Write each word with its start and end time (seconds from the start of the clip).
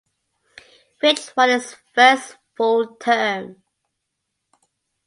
Fitch 0.99 1.29
won 1.37 1.49
his 1.51 1.75
first 1.93 2.37
full 2.57 2.95
term. 2.95 3.61